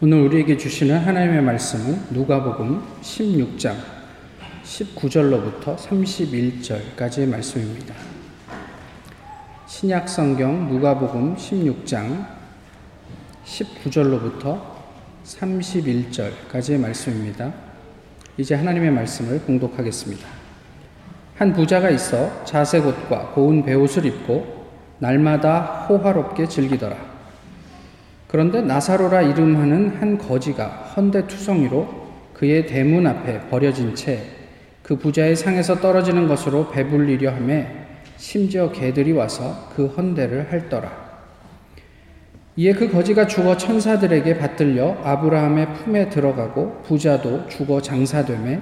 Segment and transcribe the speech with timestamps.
[0.00, 3.74] 오늘 우리에게 주시는 하나님의 말씀은 누가복음 16장
[4.62, 7.96] 19절로부터 31절까지의 말씀입니다.
[9.66, 12.28] 신약 성경 누가복음 16장
[13.44, 14.60] 19절로부터
[15.24, 17.52] 31절까지의 말씀입니다.
[18.36, 20.28] 이제 하나님의 말씀을 공독하겠습니다.
[21.34, 24.64] 한 부자가 있어 자색 옷과 고운 베옷을 입고
[25.00, 27.07] 날마다 호화롭게 즐기더라.
[28.28, 34.38] 그런데 나사로라 이름하는 한 거지가 헌데 투성이로 그의 대문 앞에 버려진 채
[34.88, 37.66] 그 부자의 상에서 떨어지는 것으로 배불리려 함에
[38.16, 40.90] 심지어 개들이 와서 그 헌대를 핥더라.
[42.56, 48.60] 이에 그 거지가 죽어 천사들에게 받들려 아브라함의 품에 들어가고 부자도 죽어 장사되매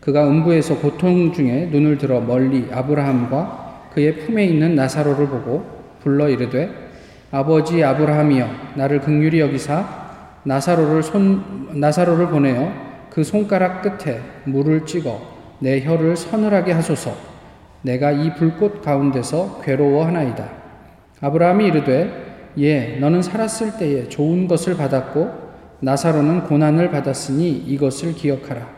[0.00, 5.64] 그가 음부에서 고통 중에 눈을 들어 멀리 아브라함과 그의 품에 있는 나사로를 보고
[6.00, 6.81] 불러 이르되
[7.34, 9.88] 아버지 아브라함이여 나를 극률히 여기사
[10.42, 12.70] 나사로를 손 나사로를 보내어
[13.08, 15.18] 그 손가락 끝에 물을 찍어
[15.58, 17.16] 내 혀를 서늘하게 하소서.
[17.80, 20.46] 내가 이 불꽃 가운데서 괴로워하나이다.
[21.22, 25.30] 아브라함이 이르되 예 너는 살았을 때에 좋은 것을 받았고
[25.80, 28.68] 나사로는 고난을 받았으니 이것을 기억하라.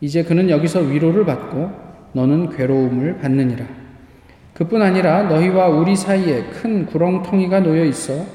[0.00, 1.72] 이제 그는 여기서 위로를 받고
[2.12, 3.77] 너는 괴로움을 받느니라
[4.58, 8.26] 그뿐 아니라 너희와 우리 사이에 큰 구렁텅이가 놓여 있어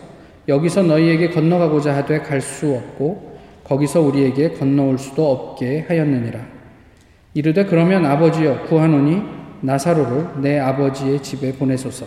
[0.47, 3.33] 여기서 너희에게 건너가고자 하되 갈 수 없고
[3.65, 6.39] 거기서 우리에게 건너올 수도 없게 하였느니라.
[7.33, 9.21] 이르되 그러면 아버지여 구하노니
[9.61, 12.05] 나사로를 내 아버지의 집에 보내소서.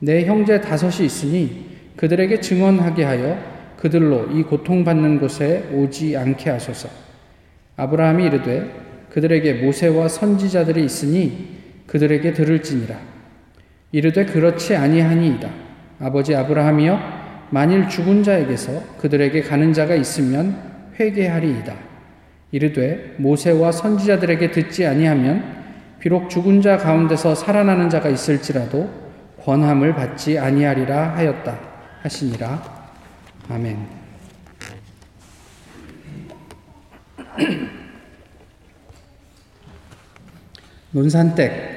[0.00, 3.38] 내 형제 다섯이 있으니 그들에게 증언하게 하여
[3.78, 6.90] 그들로 이 고통받는 곳에 오지 않게 하소서.
[7.76, 8.70] 아브라함이 이르되
[9.10, 11.48] 그들에게 모세와 선지자들이 있으니
[11.86, 13.13] 그들에게 들을지니라.
[13.94, 15.48] 이르되 그렇지 아니하니이다.
[16.00, 20.58] 아버지 아브라함이여 만일 죽은 자에게서 그들에게 가는 자가 있으면
[20.98, 21.76] 회개하리이다.
[22.50, 25.44] 이르되 모세와 선지자들에게 듣지 아니하면
[26.00, 28.90] 비록 죽은 자 가운데서 살아나는 자가 있을지라도
[29.44, 31.56] 권함을 받지 아니하리라 하였다
[32.02, 32.90] 하시니라.
[33.48, 33.78] 아멘.
[40.90, 41.73] 논산댁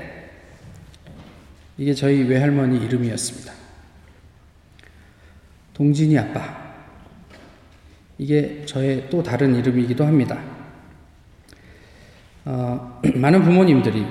[1.78, 3.54] 이게 저희 외할머니 이름이었습니다.
[5.74, 6.76] 동진이 아빠.
[8.18, 10.42] 이게 저의 또 다른 이름이기도 합니다.
[12.46, 14.06] 어, 많은 부모님들이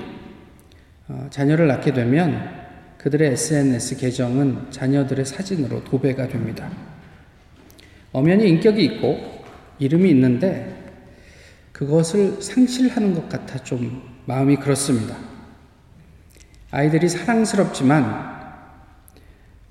[1.09, 2.67] 어, 자녀를 낳게 되면
[2.97, 6.71] 그들의 SNS 계정은 자녀들의 사진으로 도배가 됩니다.
[8.13, 9.43] 엄연히 인격이 있고
[9.79, 10.73] 이름이 있는데
[11.73, 15.36] 그것을 상실하는 것 같아 좀 마음이 그렇습니다.
[16.71, 18.35] 아이들이 사랑스럽지만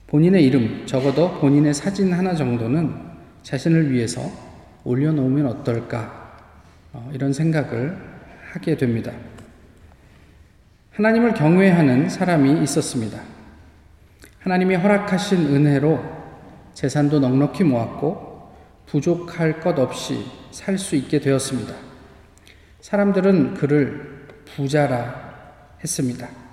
[0.07, 2.95] 본인의 이름, 적어도 본인의 사진 하나 정도는
[3.43, 4.23] 자신을 위해서
[4.85, 6.39] 올려놓으면 어떨까,
[6.93, 7.97] 어, 이런 생각을
[8.53, 9.13] 하게 됩니다.
[10.93, 13.21] 하나님을 경외하는 사람이 있었습니다.
[14.41, 16.03] 하나님이 허락하신 은혜로
[16.73, 18.53] 재산도 넉넉히 모았고
[18.87, 21.75] 부족할 것 없이 살 수 있게 되었습니다.
[22.81, 25.35] 사람들은 그를 부자라
[25.83, 26.46] 했습니다.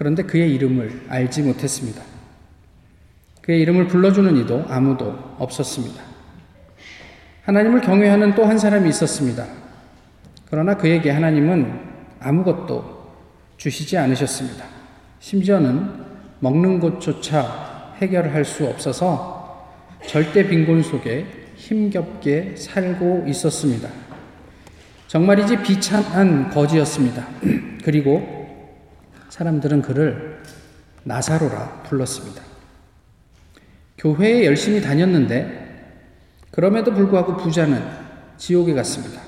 [0.00, 2.00] 그런데 그의 이름을 알지 못했습니다.
[3.42, 6.02] 그의 이름을 불러주는 이도 아무도 없었습니다.
[7.42, 9.46] 하나님을 경외하는 또 한 사람이 있었습니다.
[10.48, 11.80] 그러나 그에게 하나님은
[12.18, 13.10] 아무것도
[13.58, 14.64] 주시지 않으셨습니다.
[15.18, 15.90] 심지어는
[16.38, 19.68] 먹는 것조차 해결할 수 없어서
[20.06, 23.90] 절대 빈곤 속에 힘겹게 살고 있었습니다.
[25.08, 27.26] 정말이지 비참한 거지였습니다.
[27.84, 28.39] 그리고
[29.40, 30.42] 사람들은 그를
[31.04, 32.42] 나사로라 불렀습니다.
[33.96, 35.94] 교회에 열심히 다녔는데
[36.50, 37.82] 그럼에도 불구하고 부자는
[38.36, 39.22] 지옥에 갔습니다.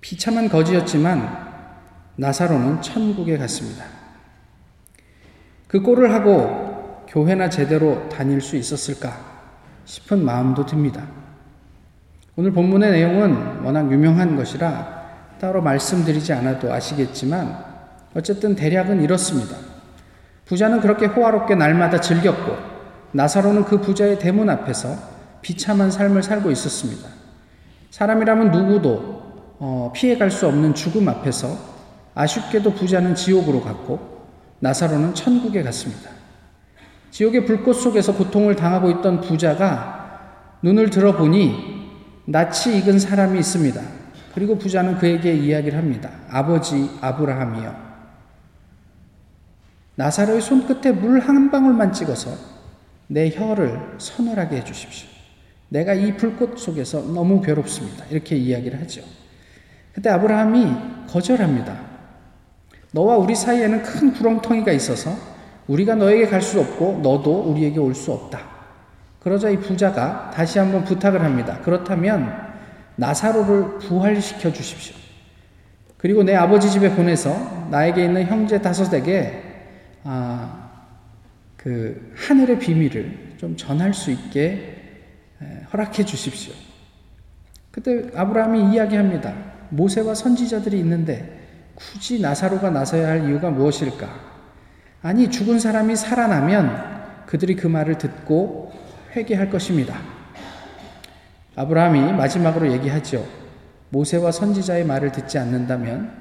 [0.00, 1.48] 비참한 거지였지만
[2.14, 3.84] 나사로는 천국에 갔습니다.
[5.66, 9.42] 그 꼴을 하고 교회나 제대로 다닐 수 있었을까
[9.86, 11.04] 싶은 마음도 듭니다.
[12.36, 17.67] 오늘 본문의 내용은 워낙 유명한 것이라 따로 말씀드리지 않아도 아시겠지만
[18.14, 19.56] 어쨌든 대략은 이렇습니다.
[20.46, 22.56] 부자는 그렇게 호화롭게 날마다 즐겼고
[23.12, 24.96] 나사로는 그 부자의 대문 앞에서
[25.42, 27.08] 비참한 삶을 살고 있었습니다.
[27.90, 29.18] 사람이라면 누구도
[29.60, 31.56] 어, 피해갈 수 없는 죽음 앞에서
[32.14, 34.26] 아쉽게도 부자는 지옥으로 갔고
[34.60, 36.10] 나사로는 천국에 갔습니다.
[37.10, 39.98] 지옥의 불꽃 속에서 고통을 당하고 있던 부자가
[40.62, 41.78] 눈을 들어보니
[42.26, 43.80] 낯이 익은 사람이 있습니다.
[44.34, 46.10] 그리고 부자는 그에게 이야기를 합니다.
[46.28, 47.87] 아버지 아브라함이요.
[49.98, 52.30] 나사로의 손끝에 물 한 방울만 찍어서
[53.08, 55.08] 내 혀를 서늘하게 해주십시오.
[55.70, 58.04] 내가 이 불꽃 속에서 너무 괴롭습니다.
[58.08, 59.02] 이렇게 이야기를 하죠.
[59.92, 61.76] 그때 아브라함이 거절합니다.
[62.92, 65.10] 너와 우리 사이에는 큰 구렁텅이가 있어서
[65.66, 68.38] 우리가 너에게 갈 수 없고 너도 우리에게 올 수 없다.
[69.18, 71.58] 그러자 이 부자가 다시 한번 부탁을 합니다.
[71.64, 72.32] 그렇다면
[72.94, 74.94] 나사로를 부활시켜 주십시오.
[75.96, 79.47] 그리고 내 아버지 집에 보내서 나에게 있는 형제 다섯에게
[80.04, 80.70] 아,
[81.56, 84.76] 그 하늘의 비밀을 좀 전할 수 있게
[85.72, 86.54] 허락해 주십시오.
[87.70, 89.34] 그때 아브라함이 이야기합니다.
[89.70, 91.38] 모세와 선지자들이 있는데
[91.74, 94.08] 굳이 나사로가 나서야 할 이유가 무엇일까?
[95.02, 98.72] 아니, 죽은 사람이 살아나면 그들이 그 말을 듣고
[99.14, 99.96] 회개할 것입니다.
[101.54, 103.26] 아브라함이 마지막으로 얘기하죠.
[103.90, 106.12] 모세와 선지자의 말을 듣지 않는다면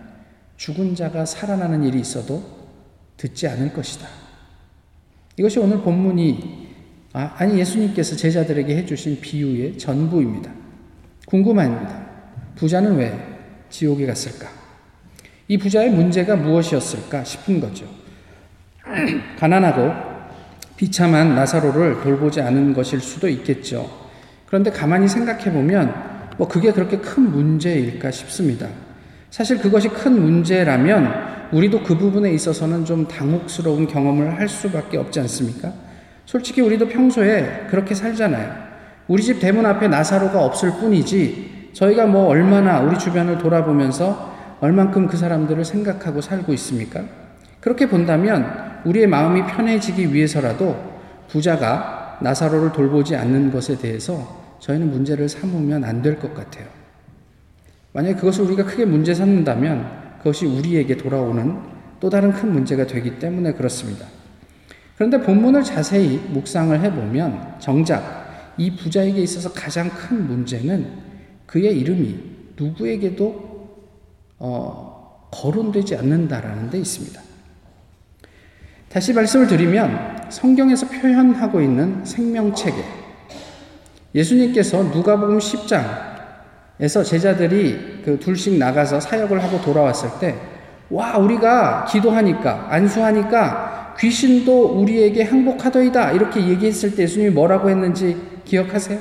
[0.58, 2.57] 죽은 자가 살아나는 일이 있어도
[3.18, 4.08] 듣지 않을 것이다.
[5.38, 6.68] 이것이 오늘 본문이
[7.14, 10.52] 아, 아니 예수님께서 제자들에게 해주신 비유의 전부입니다.
[11.26, 12.06] 궁금합니다.
[12.56, 13.18] 부자는 왜
[13.70, 14.48] 지옥에 갔을까?
[15.48, 17.86] 이 부자의 문제가 무엇이었을까 싶은 거죠.
[19.40, 19.92] 가난하고
[20.76, 23.90] 비참한 나사로를 돌보지 않은 것일 수도 있겠죠.
[24.46, 28.68] 그런데 가만히 생각해 보면 뭐 그게 그렇게 큰 문제일까 싶습니다.
[29.30, 35.74] 사실 그것이 큰 문제라면 우리도 그 부분에 있어서는 좀 당혹스러운 경험을 할 수밖에 없지 않습니까?
[36.26, 38.68] 솔직히 우리도 평소에 그렇게 살잖아요.
[39.08, 45.16] 우리 집 대문 앞에 나사로가 없을 뿐이지 저희가 뭐 얼마나 우리 주변을 돌아보면서 얼만큼 그
[45.16, 47.04] 사람들을 생각하고 살고 있습니까?
[47.62, 50.76] 그렇게 본다면 우리의 마음이 편해지기 위해서라도
[51.30, 56.66] 부자가 나사로를 돌보지 않는 것에 대해서 저희는 문제를 삼으면 안 될 것 같아요.
[57.94, 61.58] 만약에 그것을 우리가 크게 문제 삼는다면 그것이 우리에게 돌아오는
[62.02, 64.06] 또 다른 큰 문제가 되기 때문에 그렇습니다.
[64.96, 70.86] 그런데 본문을 자세히 묵상을 해보면 정작 이 부자에게 있어서 가장 큰 문제는
[71.46, 72.20] 그의 이름이
[72.58, 73.48] 누구에게도
[74.40, 77.22] 어, 거론되지 않는다라는 데 있습니다.
[78.90, 82.84] 다시 말씀을 드리면 성경에서 표현하고 있는 생명체계
[84.14, 90.34] 예수님께서 누가복음 10장에서 제자들이 그 둘씩 나가서 사역을 하고 돌아왔을 때
[90.90, 96.14] 와, 우리가 기도하니까, 안수하니까 귀신도 우리에게 항복하더이다.
[96.14, 98.16] 이렇게 얘기했을 때 예수님이 뭐라고 했는지
[98.46, 98.98] 기억하세요?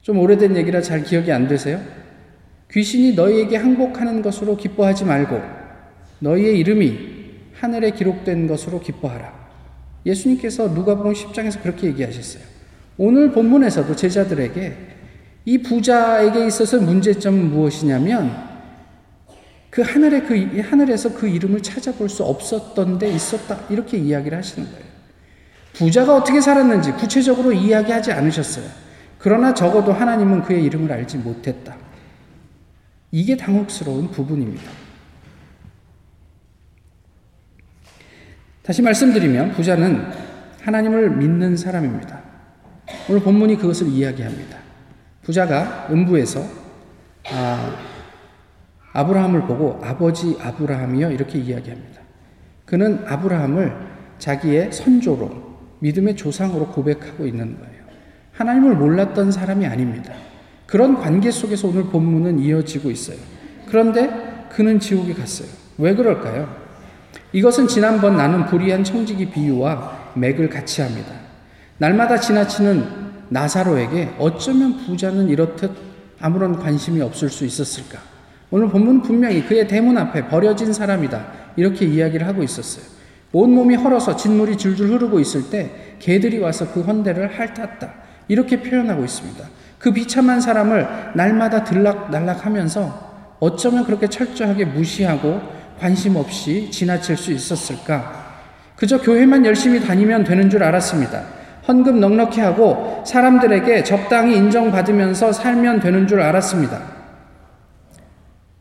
[0.00, 1.80] 좀 오래된 얘기라 잘 기억이 안 되세요?
[2.72, 5.40] 귀신이 너희에게 항복하는 것으로 기뻐하지 말고
[6.18, 6.98] 너희의 이름이
[7.54, 9.32] 하늘에 기록된 것으로 기뻐하라.
[10.04, 12.42] 예수님께서 누가복음 10장에서 그렇게 얘기하셨어요.
[12.98, 14.91] 오늘 본문에서도 제자들에게
[15.44, 18.50] 이 부자에게 있어서 문제점은 무엇이냐면
[19.70, 24.84] 그 하늘에 그 하늘에서 그 이름을 찾아볼 수 없었던 데 있었다 이렇게 이야기를 하시는 거예요.
[25.72, 28.66] 부자가 어떻게 살았는지 구체적으로 이야기하지 않으셨어요.
[29.18, 31.76] 그러나 적어도 하나님은 그의 이름을 알지 못했다.
[33.10, 34.70] 이게 당혹스러운 부분입니다.
[38.62, 40.06] 다시 말씀드리면 부자는
[40.60, 42.22] 하나님을 믿는 사람입니다.
[43.08, 44.61] 오늘 본문이 그것을 이야기합니다.
[45.22, 46.44] 부자가 음부에서
[47.30, 47.76] 아,
[48.92, 52.02] 아브라함을 보고 아버지 아브라함이요 이렇게 이야기합니다.
[52.64, 53.74] 그는 아브라함을
[54.18, 57.82] 자기의 선조로 믿음의 조상으로 고백하고 있는 거예요.
[58.32, 60.12] 하나님을 몰랐던 사람이 아닙니다.
[60.66, 63.18] 그런 관계 속에서 오늘 본문은 이어지고 있어요.
[63.66, 65.48] 그런데 그는 지옥에 갔어요.
[65.78, 66.48] 왜 그럴까요?
[67.32, 71.12] 이것은 지난번 나는 불의한 청지기 비유와 맥을 같이 합니다.
[71.78, 75.70] 날마다 지나치는 나사로에게 어쩌면 부자는 이렇듯
[76.20, 77.98] 아무런 관심이 없을 수 있었을까?
[78.50, 81.24] 오늘 본문은 분명히 그의 대문 앞에 버려진 사람이다.
[81.56, 82.84] 이렇게 이야기를 하고 있었어요.
[83.32, 87.94] 온몸이 헐어서 진물이 줄줄 흐르고 있을 때 개들이 와서 그 헌대를 핥았다.
[88.28, 89.44] 이렇게 표현하고 있습니다.
[89.78, 95.40] 그 비참한 사람을 날마다 들락날락 하면서 어쩌면 그렇게 철저하게 무시하고
[95.80, 98.22] 관심 없이 지나칠 수 있었을까?
[98.76, 101.41] 그저 교회만 열심히 다니면 되는 줄 알았습니다.
[101.66, 106.80] 헌금 넉넉히 하고 사람들에게 적당히 인정받으면서 살면 되는 줄 알았습니다.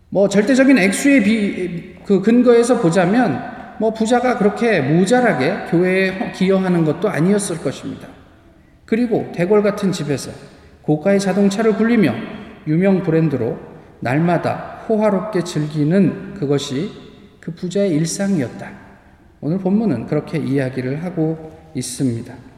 [0.10, 3.42] 뭐 절대적인 액수의 비, 그 근거에서 보자면
[3.80, 8.08] 뭐 부자가 그렇게 모자라게 교회에 기여하는 것도 아니었을 것입니다.
[8.86, 10.32] 그리고 대궐 같은 집에서
[10.82, 12.14] 고가의 자동차를 굴리며
[12.68, 13.58] 유명 브랜드로
[14.02, 16.92] 날마다 호화롭게 즐기는 그것이
[17.40, 18.70] 그 부자의 일상이었다.
[19.40, 22.51] 오늘 본문은 그렇게 이야기를 하고 있습니다.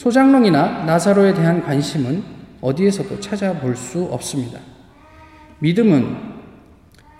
[0.00, 2.24] 소장롱이나 나사로에 대한 관심은
[2.62, 4.58] 어디에서도 찾아볼 수 없습니다.
[5.58, 6.16] 믿음은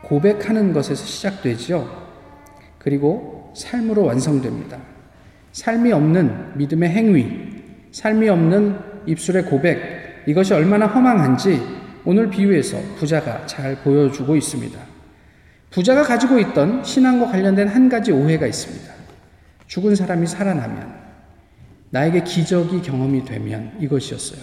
[0.02, 1.86] 고백하는 것에서 시작되지요.
[2.78, 4.78] 그리고 삶으로 완성됩니다.
[5.52, 7.50] 삶이 없는 믿음의 행위,
[7.92, 11.60] 삶이 없는 입술의 고백, 이것이 얼마나 허망한지
[12.06, 14.80] 오늘 비유에서 부자가 잘 보여주고 있습니다.
[15.68, 18.90] 부자가 가지고 있던 신앙과 관련된 한 가지 오해가 있습니다.
[19.66, 20.99] 죽은 사람이 살아나면
[21.90, 24.40] 나에게 기적이 경험이 되면 이것이었어요.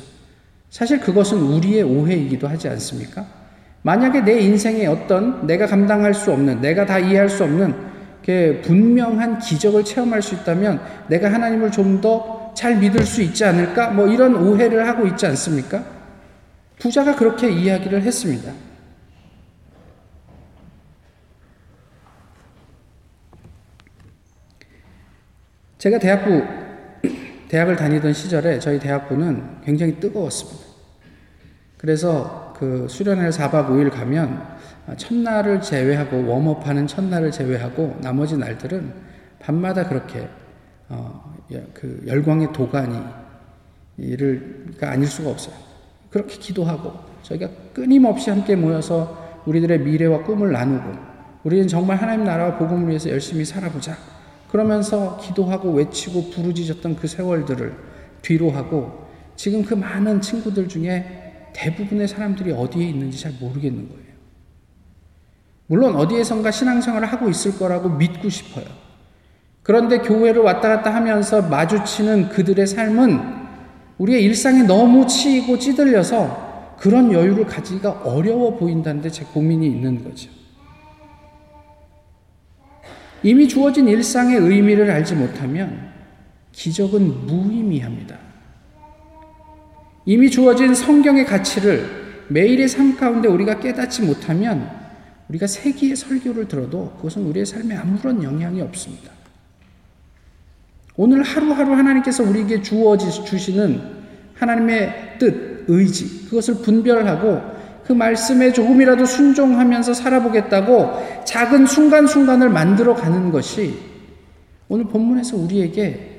[0.69, 3.25] 사실 그것은 우리의 오해이기도 하지 않습니까?
[3.83, 7.87] 만약에 내 인생에 어떤 내가 감당할 수 없는, 내가 다 이해할 수 없는
[8.63, 13.91] 분명한 기적을 체험할 수 있다면 내가 하나님을 좀 더 잘 믿을 수 있지 않을까?
[13.91, 15.83] 뭐 이런 오해를 하고 있지 않습니까?
[16.79, 18.51] 부자가 그렇게 이야기를 했습니다.
[25.77, 26.43] 제가 대학부,
[27.49, 30.67] 대학을 다니던 시절에 저희 대학부는 굉장히 뜨거웠습니다.
[31.77, 34.57] 그래서 그 수련회 4박 5일 가면
[34.97, 38.93] 첫날을 제외하고 웜업하는 첫날을 제외하고 나머지 날들은
[39.39, 40.27] 밤마다 그렇게
[40.89, 41.35] 어,
[41.73, 42.97] 그 열광의 도가니
[43.97, 45.55] 이를가 아닐 수가 없어요.
[46.09, 50.91] 그렇게 기도하고 저희가 끊임없이 함께 모여서 우리들의 미래와 꿈을 나누고
[51.43, 53.95] 우리는 정말 하나님 나라와 복음을 위해서 열심히 살아보자.
[54.49, 57.75] 그러면서 기도하고 외치고 부르짖었던 그 세월들을
[58.21, 64.07] 뒤로 하고 지금 그 많은 친구들 중에 대부분의 사람들이 어디에 있는지 잘 모르겠는 거예요.
[65.67, 68.65] 물론 어디에선가 신앙생활을 하고 있을 거라고 믿고 싶어요.
[69.63, 73.19] 그런데 교회를 왔다 갔다 하면서 마주치는 그들의 삶은
[73.97, 80.29] 우리의 일상에 너무 치이고 찌들려서 그런 여유를 가지기가 어려워 보인다는데 제 고민이 있는 거죠.
[83.27, 85.91] 이미 주어진 일상의 의미를 알지 못하면
[86.53, 88.17] 기적은 무의미합니다.
[90.05, 94.71] 이미 주어진 성경의 가치를 매일의 삶 가운데 우리가 깨닫지 못하면
[95.27, 99.11] 우리가 세기의 설교를 들어도 그것은 우리의 삶에 아무런 영향이 없습니다.
[100.95, 103.81] 오늘 하루하루 하나님께서 우리에게 주어 주시는
[104.35, 107.56] 하나님의 뜻, 의지, 그것을 분별하고
[107.87, 113.75] 그 말씀에 조금이라도 순종하면서 살아보겠다고 작은 순간순간을 만들어 가는 것이
[114.67, 116.17] 오늘 본문에서 우리에게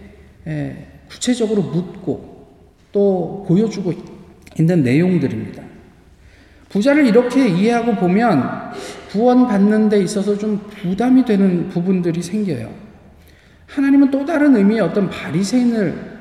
[1.10, 2.46] 구체적으로 묻고
[2.90, 3.92] 또 보여주고
[4.58, 5.62] 있는 내용들입니다.
[6.70, 8.72] 부자를 이렇게 이해하고 보면
[9.10, 12.70] 구원받는 데 있어서 좀 부담이 되는 부분들이 생겨요.
[13.66, 16.18] 하나님은 또 다른 의미의 어떤 바리새인을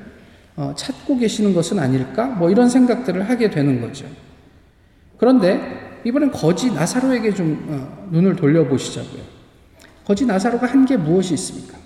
[0.57, 2.25] 어, 찾고 계시는 것은 아닐까?
[2.25, 4.05] 뭐 이런 생각들을 하게 되는 거죠.
[5.17, 9.21] 그런데 이번엔 거지 나사로에게 좀 어, 눈을 돌려보시자고요.
[10.05, 11.77] 거지 나사로가 한 게 무엇이 있습니까?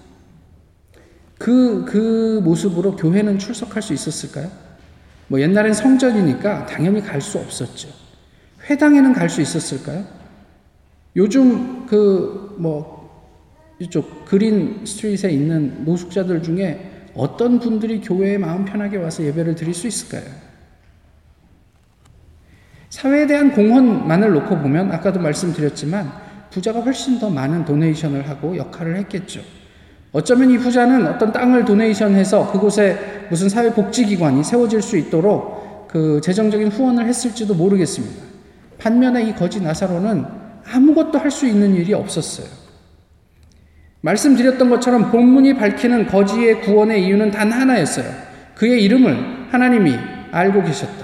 [1.40, 4.52] 그, 그 모습으로 교회는 출석할 수 있었을까요?
[5.28, 7.90] 뭐 옛날엔 성전이니까 당연히 갈 수 없었죠.
[8.70, 10.06] 회당에는 갈 수 있었을까요?
[11.16, 13.02] 요즘 그 뭐
[13.80, 19.88] 이쪽 그린 스트릿에 있는 노숙자들 중에 어떤 분들이 교회에 마음 편하게 와서 예배를 드릴 수
[19.88, 20.30] 있을까요?
[22.91, 26.12] 사회에 대한 공헌만을 놓고 보면 아까도 말씀드렸지만
[26.51, 29.39] 부자가 훨씬 더 많은 도네이션을 하고 역할을 했겠죠.
[30.12, 37.07] 어쩌면 이 부자는 어떤 땅을 도네이션해서 그곳에 무슨 사회복지기관이 세워질 수 있도록 그 재정적인 후원을
[37.07, 38.24] 했을지도 모르겠습니다.
[38.77, 40.25] 반면에 이 거지 나사로는
[40.69, 42.48] 아무것도 할 수 있는 일이 없었어요.
[44.01, 48.05] 말씀드렸던 것처럼 본문이 밝히는 거지의 구원의 이유는 단 하나였어요.
[48.55, 49.95] 그의 이름을 하나님이
[50.31, 51.00] 알고 계셨다.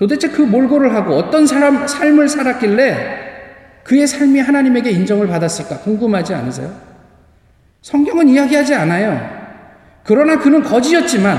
[0.00, 6.74] 도대체 그 몰골을 하고 어떤 사람, 삶을 살았길래 그의 삶이 하나님에게 인정을 받았을까 궁금하지 않으세요?
[7.82, 9.20] 성경은 이야기하지 않아요.
[10.02, 11.36] 그러나 그는 거지였지만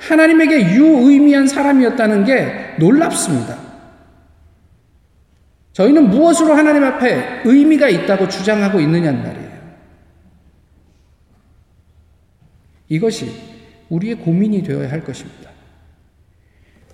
[0.00, 3.56] 하나님에게 유의미한 사람이었다는 게 놀랍습니다.
[5.72, 9.52] 저희는 무엇으로 하나님 앞에 의미가 있다고 주장하고 있느냐는 말이에요.
[12.88, 13.32] 이것이
[13.90, 15.51] 우리의 고민이 되어야 할 것입니다.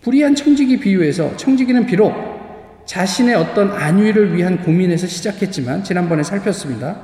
[0.03, 2.15] 불의한 청지기 비유에서 청지기는 비록
[2.87, 6.97] 자신의 어떤 안위를 위한 고민에서 시작했지만 지난번에 살폈습니다.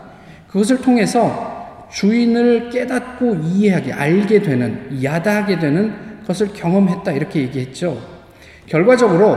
[0.49, 5.95] 그것을 통해서 주인을 깨닫고 이해하게 알게 되는 야다하게 되는
[6.27, 8.01] 것을 경험했다 이렇게 얘기했죠.
[8.67, 9.37] 결과적으로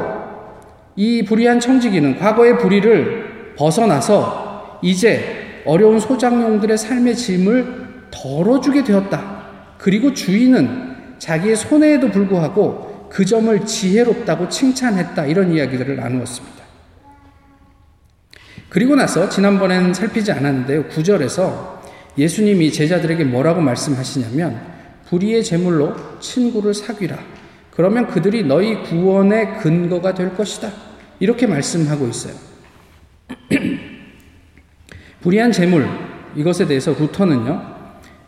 [0.96, 9.38] 이 불의한 청지기는 과거의 불의를 벗어나서 이제 어려운 소장용들의 삶의 짐을 덜어주게 되었다.
[9.78, 15.26] 그리고 주인은 자기의 손해에도 불구하고 그 점을 지혜롭다고 칭찬했다.
[15.26, 16.58] 이런 이야기들을 나누었습니다.
[18.70, 20.88] 그리고 나서 지난번엔 살피지 않았는데요.
[20.90, 21.78] 9절에서
[22.18, 24.60] 예수님이 제자들에게 뭐라고 말씀하시냐면
[25.08, 27.18] 불의의 제물로 친구를 사귀라.
[27.72, 30.72] 그러면 그들이 너희 구원의 근거가 될 것이다.
[31.20, 32.34] 이렇게 말씀하고 있어요.
[35.22, 35.88] 불의한 재물,
[36.36, 37.76] 이것에 대해서 루터는요,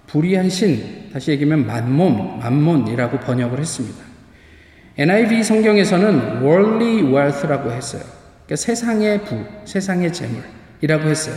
[0.07, 4.09] 불의한 신, 다시 얘기하면 만몬, 만몬이라고 번역을 했습니다.
[5.00, 8.01] NIV 성경에서는 worldly wealth라고 했어요.
[8.46, 11.36] 그러니까 세상의 부, 세상의 재물이라고 했어요.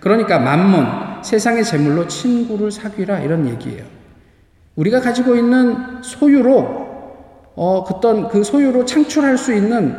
[0.00, 3.84] 그러니까 만몬, 세상의 재물로 친구를 사귀라 이런 얘기예요.
[4.74, 6.84] 우리가 가지고 있는 소유로
[7.54, 9.96] 어, 그떤 그 소유로 창출할 수 있는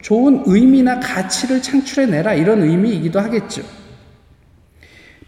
[0.00, 3.62] 좋은 의미나 가치를 창출해내라 이런 의미이기도 하겠죠.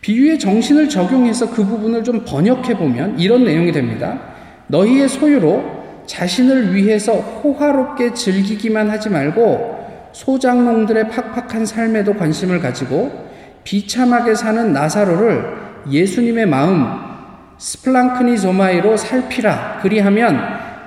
[0.00, 4.21] 비유의 정신을 적용해서 그 부분을 좀 번역해 보면 이런 내용이 됩니다.
[4.69, 13.28] 너희의 소유로 자신을 위해서 호화롭게 즐기기만 하지 말고 소장농들의 팍팍한 삶에도 관심을 가지고
[13.64, 17.11] 비참하게 사는 나사로를 예수님의 마음
[17.59, 19.80] 스플랑크니 조마이로 살피라.
[19.83, 20.40] 그리하면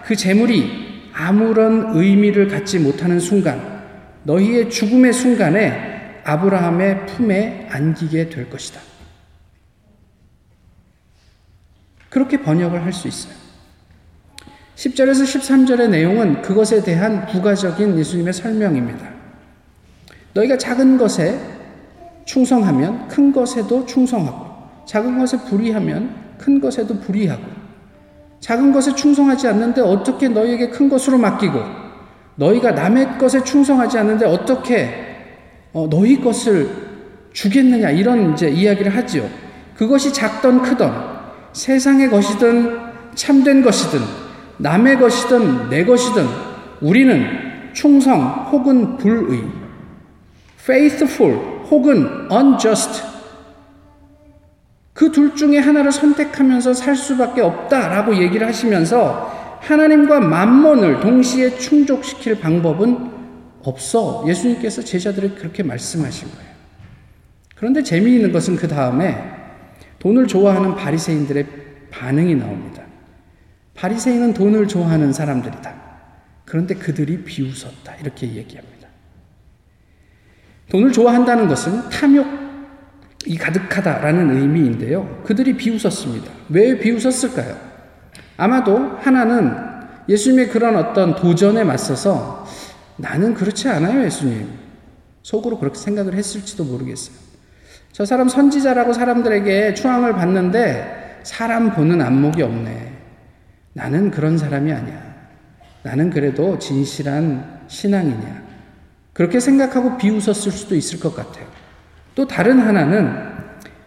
[0.03, 3.81] 그 재물이 아무런 의미를 갖지 못하는 순간
[4.23, 8.81] 너희의 죽음의 순간에 아브라함의 품에 안기게 될 것이다.
[12.09, 13.42] 그렇게 번역을 할 수 있어요.
[14.75, 19.07] 10절에서 13절의 내용은 그것에 대한 부가적인 예수님의 설명입니다.
[20.33, 21.39] 너희가 작은 것에
[22.25, 24.53] 충성하면 큰 것에도 충성하고,
[24.85, 27.43] 작은 것에 불의하면 큰 것에도 불의하고,
[28.39, 31.59] 작은 것에 충성하지 않는데 어떻게 너희에게 큰 것으로 맡기고,
[32.35, 34.89] 너희가 남의 것에 충성하지 않는데 어떻게
[35.71, 36.69] 어, 너희 것을
[37.31, 39.29] 주겠느냐 이런 이제 이야기를 하지요.
[39.75, 42.79] 그것이 작던 크던 세상의 것이든
[43.15, 43.99] 참된 것이든
[44.57, 46.25] 남의 것이든 내 것이든
[46.81, 49.43] 우리는 충성 혹은 불의,
[50.59, 51.35] faithful
[51.69, 53.03] 혹은 unjust
[54.93, 63.11] 그 둘 중에 하나를 선택하면서 살 수밖에 없다라고 얘기를 하시면서 하나님과 만몬을 동시에 충족시킬 방법은
[63.63, 64.23] 없어.
[64.27, 66.53] 예수님께서 제자들에게 그렇게 말씀하신 거예요.
[67.55, 69.17] 그런데 재미있는 것은 그 다음에
[69.99, 71.47] 돈을 좋아하는 바리새인들의
[71.91, 72.82] 반응이 나옵니다.
[73.75, 75.73] 바리새인은 돈을 좋아하는 사람들이다.
[76.45, 77.95] 그런데 그들이 비웃었다.
[77.95, 78.87] 이렇게 얘기합니다.
[80.69, 85.23] 돈을 좋아한다는 것은 탐욕이 가득하다라는 의미인데요.
[85.25, 86.31] 그들이 비웃었습니다.
[86.49, 87.57] 왜 비웃었을까요?
[88.37, 89.55] 아마도 하나는
[90.09, 92.45] 예수님의 그런 어떤 도전에 맞서서
[92.97, 94.47] 나는 그렇지 않아요, 예수님.
[95.21, 97.15] 속으로 그렇게 생각을 했을지도 모르겠어요.
[97.91, 102.92] 저 사람 선지자라고 사람들에게 추앙을 받는데 사람 보는 안목이 없네.
[103.73, 105.13] 나는 그런 사람이 아니야.
[105.81, 108.43] 나는 그래도 진실한 신앙이냐.
[109.13, 111.45] 그렇게 생각하고 비웃었을 수도 있을 것 같아요.
[112.15, 113.15] 또 다른 하나는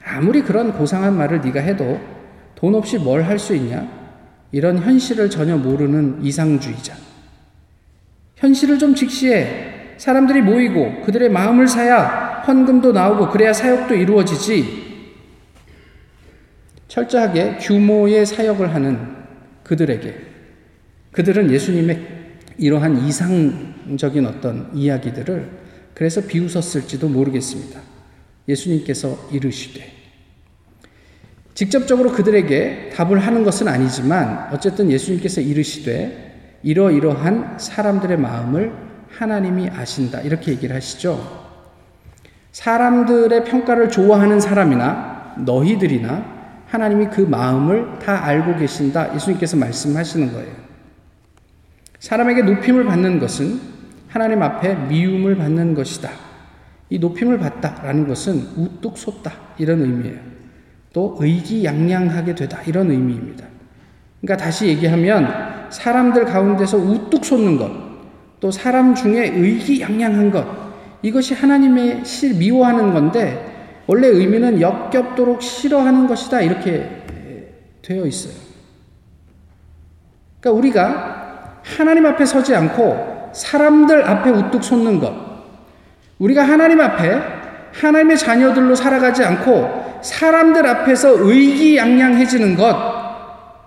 [0.05, 2.01] 아무리 그런 고상한 말을 네가 해도
[2.55, 3.87] 돈 없이 뭘 할 수 있냐?
[4.53, 6.95] 이런 현실을 전혀 모르는 이상주의자.
[8.37, 9.95] 현실을 좀 직시해.
[9.97, 14.87] 사람들이 모이고 그들의 마음을 사야 헌금도 나오고 그래야 사역도 이루어지지.
[16.89, 19.16] 철저하게 규모의 사역을 하는
[19.67, 20.15] 그들에게
[21.13, 22.17] 그들은 예수님의
[22.59, 25.51] 이러한 이상적인 어떤 이야기들을
[25.95, 27.81] 그래서 비웃었을지도 모르겠습니다.
[28.49, 29.93] 예수님께서 이르시되
[31.55, 38.73] 직접적으로 그들에게 답을 하는 것은 아니지만 어쨌든 예수님께서 이르시되 이러이러한 사람들의 마음을
[39.09, 40.21] 하나님이 아신다.
[40.21, 41.47] 이렇게 얘기를 하시죠.
[42.53, 46.36] 사람들의 평가를 좋아하는 사람이나 너희들이나
[46.67, 49.15] 하나님이 그 마음을 다 알고 계신다.
[49.15, 50.53] 예수님께서 말씀하시는 거예요.
[51.99, 53.61] 사람에게 높임을 받는 것은
[54.09, 56.11] 하나님 앞에 미움을 받는 것이다.
[56.91, 59.33] 이 높임을 받다라는 것은 우뚝 솟다.
[59.59, 60.19] 이런 의미예요.
[60.93, 62.63] 또 의기양양하게 되다.
[62.63, 63.45] 이런 의미입니다.
[64.21, 67.71] 그러니까 다시 얘기하면 사람들 가운데서 우뚝 솟는 것,
[68.41, 70.47] 또 사람 중에 의기양양한 것,
[71.03, 73.56] 이것이 하나님의 실 미워하는 건데
[73.87, 77.05] 원래 의미는 역겹도록 싫어하는 것이다 이렇게
[77.83, 78.35] 되어 있어요.
[80.41, 85.13] 그러니까 우리가 하나님 앞에 서지 않고 사람들 앞에 우뚝 솟는 것,
[86.19, 87.21] 우리가 하나님 앞에
[87.73, 92.97] 하나님의 자녀들로 살아가지 않고 사람들 앞에서 의기양양해지는 것,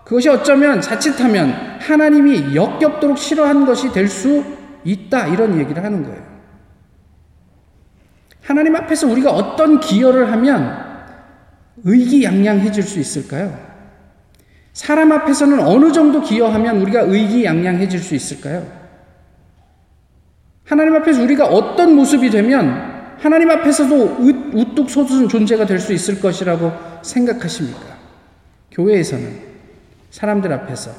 [0.06, 4.44] 그것이 어쩌면 자칫하면 하나님이 역겹도록 싫어하는 것이 될 수
[4.84, 6.29] 있다 이런 얘기를 하는 거예요.
[8.50, 10.76] 하나님 앞에서 우리가 어떤 기여를 하면
[11.84, 13.56] 의기양양해질 수 있을까요?
[14.74, 18.66] 사람 앞에서는 어느 정도 기여하면 우리가 의기양양해질 수 있을까요?
[20.66, 24.18] 하나님 앞에서 우리가 어떤 모습이 되면 하나님 앞에서도
[24.54, 26.72] 우뚝 솟은 존재가 될 수 있을 것이라고
[27.04, 28.00] 생각하십니까?
[28.72, 29.32] 교회에서는
[30.10, 30.90] 사람들 앞에서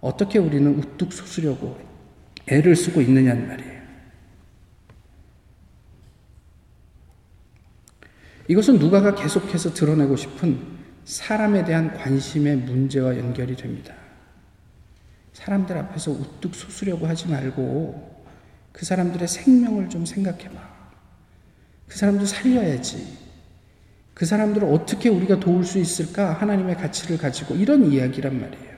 [0.00, 1.76] 어떻게 우리는 우뚝 솟으려고
[2.46, 3.79] 애를 쓰고 있느냐는 말이에요.
[8.50, 10.58] 이것은 누가가 계속해서 드러내고 싶은
[11.04, 13.94] 사람에 대한 관심의 문제와 연결이 됩니다.
[15.32, 18.24] 사람들 앞에서 우뚝 솟으려고 하지 말고
[18.72, 20.68] 그 사람들의 생명을 좀 생각해봐.
[21.86, 23.18] 그 사람들 살려야지.
[24.14, 26.32] 그 사람들을 어떻게 우리가 도울 수 있을까?
[26.32, 28.74] 하나님의 가치를 가지고 이런 이야기란 말이에요.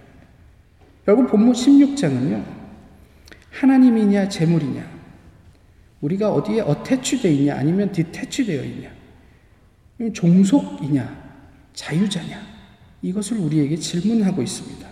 [1.08, 2.44] 여러분 본문 16장은요.
[3.52, 4.86] 하나님이냐 재물이냐
[6.02, 9.01] 우리가 어디에 어태취되어 있냐 아니면 디태취되어 있냐
[10.12, 11.22] 종속이냐
[11.74, 12.40] 자유자냐
[13.02, 14.88] 이것을 우리에게 질문하고 있습니다.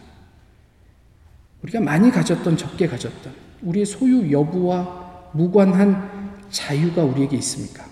[1.62, 3.32] 우리가 많이 가졌던 적게 가졌던
[3.62, 7.84] 우리의 소유 여부와 무관한 자유가 우리에게 있습니까?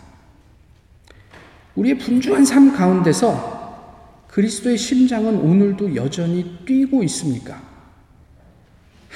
[1.77, 7.63] 우리의 분주한 삶 가운데서 그리스도의 심장은 오늘도 여전히 뛰고 있습니까?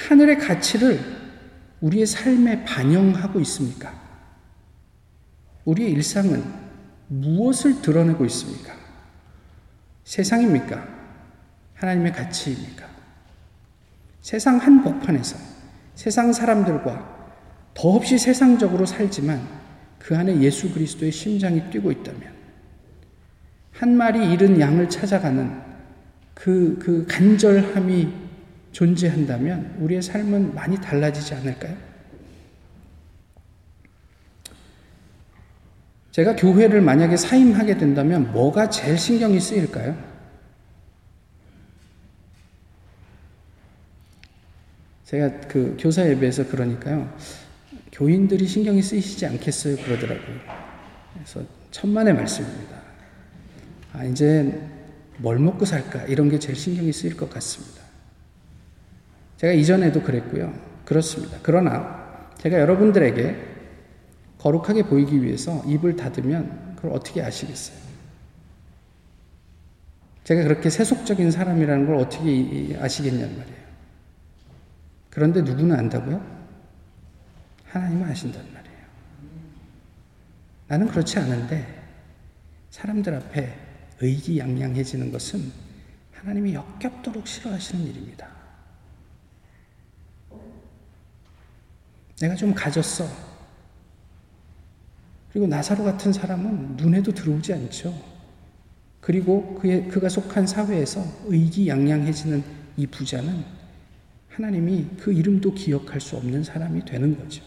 [0.08, 1.00] 하늘의 가치를
[1.80, 4.00] 우리의 삶에 반영하고 있습니까?
[5.64, 6.61] 우리의 일상은
[7.12, 8.74] 무엇을 드러내고 있습니까?
[10.04, 10.88] 세상입니까?
[11.74, 12.86] 하나님의 가치입니까?
[14.20, 15.36] 세상 한 복판에서
[15.94, 17.10] 세상 사람들과
[17.74, 19.46] 더없이 세상적으로 살지만
[19.98, 22.32] 그 안에 예수 그리스도의 심장이 뛰고 있다면
[23.72, 25.60] 한 마리 잃은 양을 찾아가는
[26.34, 28.12] 그, 그 간절함이
[28.72, 31.91] 존재한다면 우리의 삶은 많이 달라지지 않을까요?
[36.12, 39.96] 제가 교회를 만약에 사임하게 된다면 뭐가 제일 신경이 쓰일까요?
[45.04, 47.10] 제가 그 교사 예배에서 그러니까요.
[47.92, 49.76] 교인들이 신경이 쓰이시지 않겠어요?
[49.76, 50.36] 그러더라고요.
[51.14, 52.76] 그래서 천만의 말씀입니다.
[53.94, 54.60] 아, 이제
[55.16, 56.04] 뭘 먹고 살까?
[56.04, 57.82] 이런 게 제일 신경이 쓰일 것 같습니다.
[59.38, 60.52] 제가 이전에도 그랬고요.
[60.84, 61.38] 그렇습니다.
[61.42, 63.51] 그러나 제가 여러분들에게
[64.42, 67.78] 거룩하게 보이기 위해서 입을 닫으면 그걸 어떻게 아시겠어요?
[70.24, 73.62] 제가 그렇게 세속적인 사람이라는 걸 어떻게 아시겠냐는 말이에요.
[75.10, 76.42] 그런데 누구는 안다고요?
[77.66, 78.78] 하나님은 아신단 말이에요.
[80.66, 81.80] 나는 그렇지 않은데
[82.70, 83.56] 사람들 앞에
[84.00, 85.52] 의기양양해지는 것은
[86.14, 88.28] 하나님이 역겹도록 싫어하시는 일입니다.
[92.18, 93.31] 내가 좀 가졌어.
[95.32, 97.94] 그리고 나사로 같은 사람은 눈에도 들어오지 않죠.
[99.00, 102.44] 그리고 그의, 그가 속한 사회에서 의기양양해지는
[102.76, 103.44] 이 부자는
[104.28, 107.42] 하나님이 그 이름도 기억할 수 없는 사람이 되는 거죠.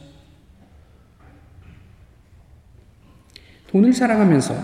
[3.67, 4.56] 돈을 사랑하면서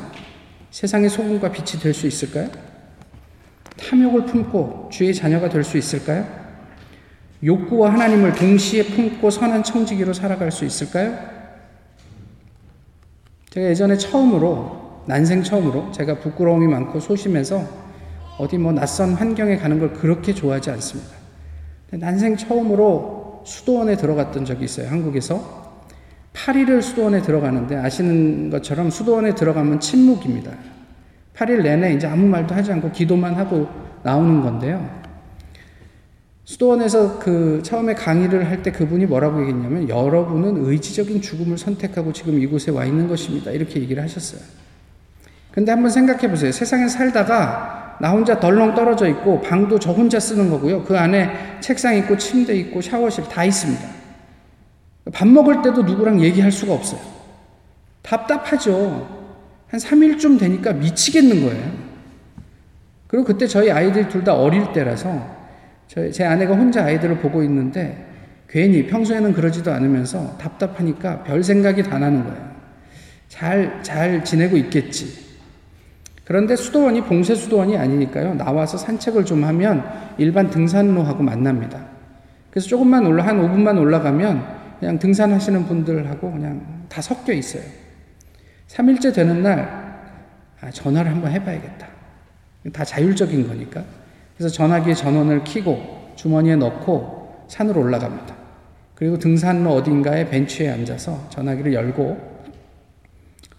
[0.71, 2.49] 세상의 소금과 빛이 될 수 있을까요?
[3.77, 6.25] 탐욕을 품고 주의 자녀가 될 수 있을까요?
[7.43, 11.40] 욕구와 하나님을 동시에 품고 선한 청지기로 살아갈 수 있을까요?
[13.51, 17.61] 제가 예전에 처음으로, 난생 처음으로 제가 부끄러움이 많고 소심해서
[18.37, 21.11] 어디 뭐 낯선 환경에 가는 걸 그렇게 좋아하지 않습니다.
[21.91, 25.61] 난생 처음으로 수도원에 들어갔던 적이 있어요, 한국에서.
[26.31, 30.51] 8일을 수도원에 들어가는데 아시는 것처럼 수도원에 들어가면 침묵입니다.
[31.35, 33.67] 8일 내내 이제 아무 말도 하지 않고 기도만 하고
[34.03, 35.00] 나오는 건데요.
[36.45, 42.71] 수도원에서 그 처음에 강의를 할 때 그분이 뭐라고 얘기했냐면 여러분은 의지적인 죽음을 선택하고 지금 이곳에
[42.71, 43.51] 와 있는 것입니다.
[43.51, 44.41] 이렇게 얘기를 하셨어요.
[45.51, 46.51] 근데 한번 생각해 보세요.
[46.51, 50.83] 세상에 살다가 나 혼자 덜렁 떨어져 있고 방도 저 혼자 쓰는 거고요.
[50.83, 53.83] 그 안에 책상 있고 침대 있고 샤워실 다 있습니다.
[55.13, 56.99] 밥 먹을 때도 누구랑 얘기할 수가 없어요.
[58.01, 59.19] 답답하죠.
[59.67, 61.71] 한 3일쯤 되니까 미치겠는 거예요.
[63.07, 65.40] 그리고 그때 저희 아이들이 둘 다 어릴 때라서
[66.11, 68.07] 제 아내가 혼자 아이들을 보고 있는데
[68.47, 72.51] 괜히 평소에는 그러지도 않으면서 답답하니까 별 생각이 다 나는 거예요.
[73.27, 75.31] 잘, 잘 지내고 있겠지.
[76.23, 78.35] 그런데 수도원이 봉쇄 수도원이 아니니까요.
[78.35, 79.83] 나와서 산책을 좀 하면
[80.17, 81.85] 일반 등산로하고 만납니다.
[82.51, 87.63] 그래서 조금만 올라, 한 5분만 올라가면 그냥 등산하시는 분들하고 그냥 다 섞여 있어요.
[88.67, 89.91] 3일째 되는 날,
[90.61, 91.87] 아, 전화를 한번 해봐야겠다.
[92.71, 93.83] 다 자율적인 거니까.
[94.41, 98.35] 그래서 전화기에 전원을 켜고 주머니에 넣고 산으로 올라갑니다.
[98.95, 102.17] 그리고 등산로 어딘가에 벤치에 앉아서 전화기를 열고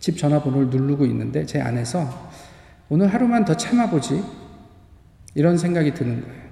[0.01, 2.33] 집 전화번호를 누르고 있는데 제 안에서
[2.88, 4.25] 오늘 하루만 더 참아보지
[5.37, 6.42] 이런 생각이 드는 거예요.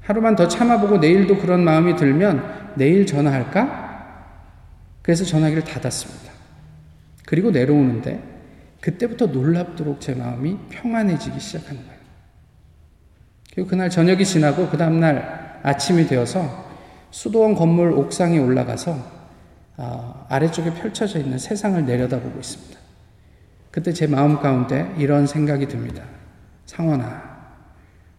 [0.00, 4.50] 하루만 더 참아보고 내일도 그런 마음이 들면 내일 전화할까?
[5.00, 6.32] 그래서 전화기를 닫았습니다.
[7.24, 8.20] 그리고 내려오는데
[8.80, 11.93] 그때부터 놀랍도록 제 마음이 평안해지기 시작하는 거예요.
[13.54, 16.64] 그리고 그날 저녁이 지나고 그 다음날 아침이 되어서
[17.10, 19.14] 수도원 건물 옥상에 올라가서
[19.76, 22.78] 아, 아래쪽에 펼쳐져 있는 세상을 내려다보고 있습니다.
[23.70, 26.02] 그때 제 마음 가운데 이런 생각이 듭니다.
[26.66, 27.34] 상원아,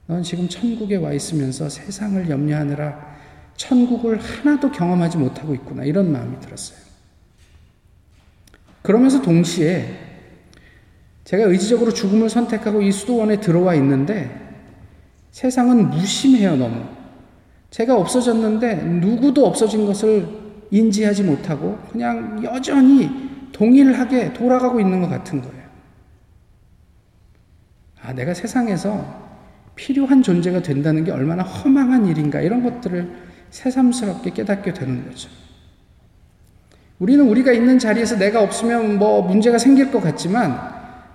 [0.08, 3.15] 넌 지금 천국에 와 있으면서 세상을 염려하느라
[3.56, 5.84] 천국을 하나도 경험하지 못하고 있구나.
[5.84, 6.78] 이런 마음이 들었어요.
[8.82, 9.98] 그러면서 동시에
[11.24, 14.44] 제가 의지적으로 죽음을 선택하고 이 수도원에 들어와 있는데
[15.36, 16.82] 세상은 무심해요, 너무.
[17.69, 20.26] 제가 없어졌는데 누구도 없어진 것을
[20.71, 23.10] 인지하지 못하고 그냥 여전히
[23.52, 25.65] 동일하게 돌아가고 있는 것 같은 거예요.
[28.02, 29.04] 아, 내가 세상에서
[29.76, 33.12] 필요한 존재가 된다는 게 얼마나 허망한 일인가 이런 것들을
[33.50, 35.28] 새삼스럽게 깨닫게 되는 거죠.
[36.98, 40.58] 우리는 우리가 있는 자리에서 내가 없으면 뭐 문제가 생길 것 같지만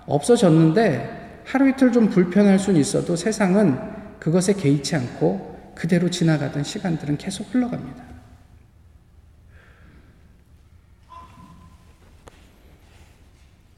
[0.05, 7.51] 없어졌는데 하루 이틀 좀 불편할 수는 있어도 세상은 그것에 개의치 않고 그대로 지나가던 시간들은 계속
[7.51, 8.03] 흘러갑니다.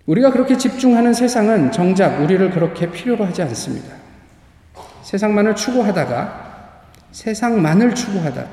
[0.06, 3.96] 우리가 그렇게 집중하는 세상은 정작 우리를 그렇게 필요로 하지 않습니다.
[5.04, 6.82] 세상만을 추구하다가
[7.14, 8.46] 세상만을 추구하다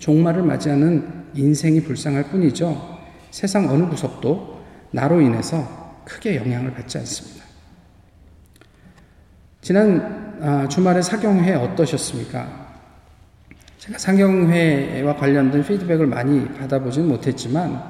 [0.00, 2.98] 종말을 맞이하는 인생이 불쌍할 뿐이죠.
[3.30, 7.44] 세상 어느 구석도 나로 인해서 크게 영향을 받지 않습니다.
[9.60, 12.66] 지난 아, 주말에 사경회 어떠셨습니까?
[13.78, 17.82] 제가 사경회와 관련된 피드백을 많이 받아보지는 못했지만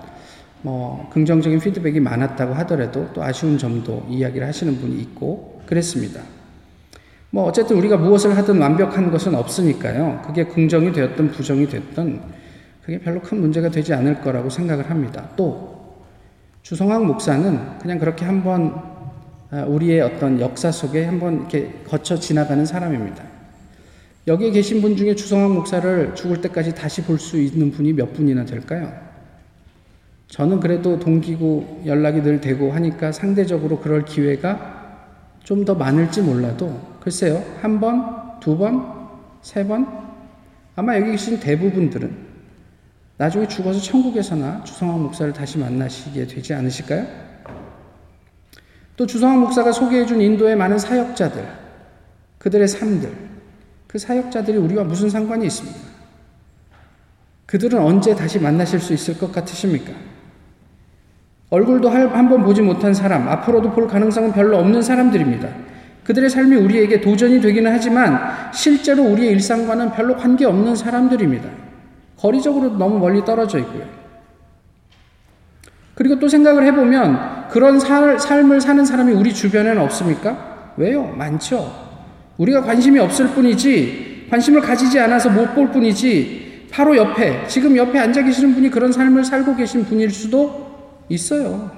[0.62, 6.20] 뭐 긍정적인 피드백이 많았다고 하더라도 또 아쉬운 점도 이야기를 하시는 분이 있고 그랬습니다.
[7.30, 10.22] 뭐 어쨌든 우리가 무엇을 하든 완벽한 것은 없으니까요.
[10.24, 12.20] 그게 긍정이 되었든 부정이 됐든
[12.82, 15.30] 그게 별로 큰 문제가 되지 않을 거라고 생각을 합니다.
[15.34, 16.04] 또
[16.62, 18.95] 주성학 목사는 그냥 그렇게 한번 아,
[19.50, 23.24] 우리의 어떤 역사 속에 한번 이렇게 거쳐 지나가는 사람입니다.
[24.26, 28.44] 여기에 계신 분 중에 주성학 목사를 죽을 때까지 다시 볼 수 있는 분이 몇 분이나
[28.44, 28.92] 될까요?
[30.28, 34.74] 저는 그래도 동기고 연락이 늘 되고 하니까 상대적으로 그럴 기회가
[35.44, 38.84] 좀 더 많을지 몰라도 글쎄요, 한 번, 두 번,
[39.42, 39.86] 세 번?
[40.74, 42.26] 아마 여기 계신 대부분들은
[43.16, 47.06] 나중에 죽어서 천국에서나 주성학 목사를 다시 만나시게 되지 않으실까요?
[48.96, 51.46] 또 주성학 목사가 소개해준 인도의 많은 사역자들,
[52.38, 53.12] 그들의 삶들,
[53.86, 55.78] 그 사역자들이 우리와 무슨 상관이 있습니까?
[57.44, 59.92] 그들은 언제 다시 만나실 수 있을 것 같으십니까?
[61.50, 65.48] 얼굴도 한 번 보지 못한 사람, 앞으로도 볼 가능성은 별로 없는 사람들입니다.
[66.04, 71.48] 그들의 삶이 우리에게 도전이 되기는 하지만 실제로 우리의 일상과는 별로 관계없는 사람들입니다.
[72.16, 73.84] 거리적으로 너무 멀리 떨어져 있고요.
[75.94, 80.74] 그리고 또 생각을 해보면 그런 살, 삶을 사는 사람이 우리 주변에는 없습니까?
[80.76, 81.04] 왜요?
[81.04, 81.72] 많죠.
[82.38, 88.22] 우리가 관심이 없을 뿐이지, 관심을 가지지 않아서 못 볼 뿐이지, 바로 옆에, 지금 옆에 앉아
[88.22, 90.66] 계시는 분이 그런 삶을 살고 계신 분일 수도
[91.08, 91.70] 있어요.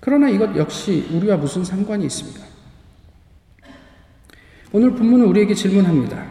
[0.00, 2.44] 그러나 이것 역시 우리와 무슨 상관이 있습니까?
[4.72, 6.26] 오늘 본문은 우리에게 질문합니다.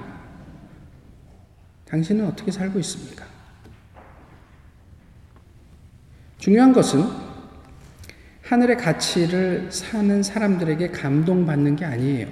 [1.85, 3.30] 당신은 어떻게 살고 있습니까?
[6.41, 7.03] 중요한 것은
[8.41, 12.27] 하늘의 가치를 사는 사람들에게 감동받는 게 아니에요.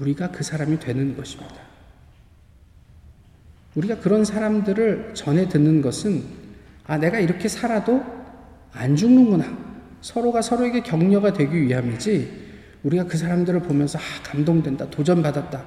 [0.00, 1.54] 우리가 그 사람이 되는 것입니다.
[3.76, 6.24] 우리가 그런 사람들을 전해 듣는 것은
[6.88, 8.04] 아, 내가 이렇게 살아도
[8.72, 9.56] 안 죽는구나.
[10.00, 12.42] 서로가 서로에게 격려가 되기 위함이지
[12.82, 14.90] 우리가 그 사람들을 보면서 아, 감동된다.
[14.90, 15.64] 도전받았다.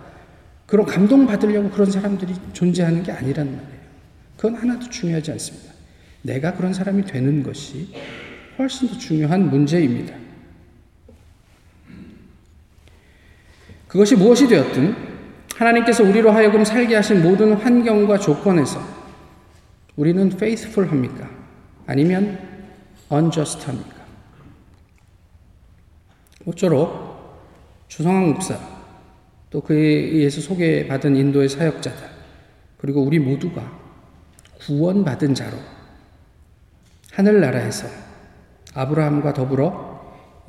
[0.65, 3.87] 그런 감동받으려고 그런 사람들이 존재하는 게 아니란 말이에요.
[4.35, 5.76] 그건 하나도 중요하지 않습니다.
[6.27, 7.87] 내가 그런 사람이 되는 것이
[8.59, 10.13] 훨씬 더 중요한 문제입니다.
[13.87, 14.93] 그것이 무엇이 되었든
[15.55, 18.79] 하나님께서 우리로 하여금 살게 하신 모든 환경과 조건에서
[19.95, 21.29] 우리는 faithful 합니까?
[21.87, 22.37] 아니면
[23.09, 23.95] unjust합니까?
[26.43, 27.07] 모쪼록
[27.87, 28.59] 주성학 목사
[29.49, 32.05] 또 그에 의해서 소개받은 인도의 사역자들
[32.77, 33.79] 그리고 우리 모두가
[34.59, 35.76] 구원받은 자로
[37.17, 37.87] 하늘나라에서
[38.75, 39.97] 아브라함과 더불어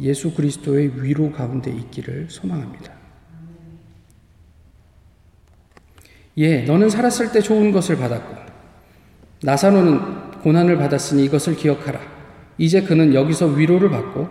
[0.00, 2.92] 예수 그리스도의 위로 가운데 있기를 소망합니다.
[6.36, 8.36] 예, 너는 살았을 때 좋은 것을 받았고
[9.42, 12.00] 나사로는 고난을 받았으니 이것을 기억하라.
[12.58, 14.28] 이제 그는 여기서 위로를 받고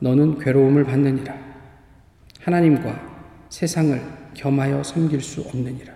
[0.00, 1.34] 너는 괴로움을 받느니라.
[2.40, 4.00] 하나님과 세상을
[4.34, 5.94] 겸하여 섬길 수 없느니라.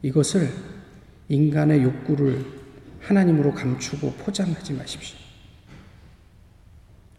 [0.00, 0.48] 이것을
[1.28, 2.57] 인간의 욕구를
[3.00, 5.18] 하나님으로 감추고 포장하지 마십시오.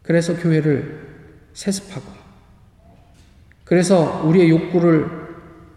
[0.02, 1.08] 그래서 교회를
[1.54, 2.12] 세습하고,
[3.64, 5.20] 그래서 우리의 욕구를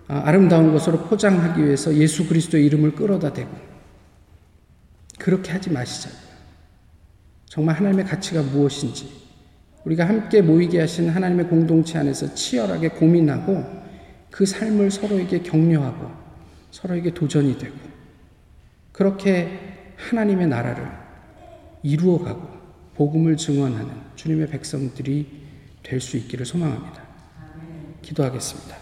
[0.09, 3.51] 아, 아름다운 것으로 포장하기 위해서 예수 그리스도의 이름을 끌어다 대고,
[5.19, 6.33] 그렇게 하지 마시자고요.
[7.47, 9.23] 정말 하나님의 가치가 무엇인지
[9.85, 13.83] 우리가 함께 모이게 하신 하나님의 공동체 안에서 치열하게 고민하고
[14.31, 16.11] 그 삶을 서로에게 격려하고
[16.71, 17.77] 서로에게 도전이 되고
[18.91, 20.87] 그렇게 하나님의 나라를
[21.83, 22.49] 이루어가고
[22.95, 25.43] 복음을 증언하는 주님의 백성들이
[25.83, 27.03] 될 수 있기를 소망합니다.
[28.03, 28.77] 기도하겠습니다.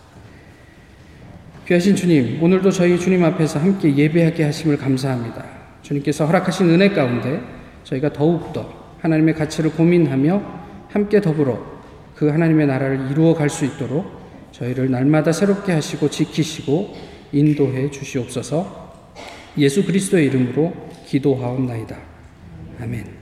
[1.66, 5.44] 귀하신 주님, 오늘도 저희 주님 앞에서 함께 예배하게 하심을 감사합니다.
[5.82, 7.40] 주님께서 허락하신 은혜 가운데
[7.84, 11.80] 저희가 더욱더 하나님의 가치를 고민하며 함께 더불어
[12.16, 14.20] 그 하나님의 나라를 이루어 갈 수 있도록
[14.52, 16.94] 저희를 날마다 새롭게 하시고 지키시고
[17.32, 19.14] 인도해 주시옵소서
[19.56, 21.98] 예수 그리스도의 이름으로 기도하옵나이다.
[22.80, 23.19] 아멘.